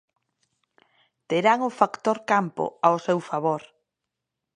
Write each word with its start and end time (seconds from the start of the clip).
Terán 1.29 1.59
o 1.69 1.71
factor 1.79 2.17
campo 2.31 2.65
ao 2.85 2.95
seu 3.05 3.19
favor. 3.29 3.61